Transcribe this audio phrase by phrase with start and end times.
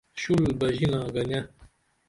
[0.21, 1.39] شُل بژینا گنے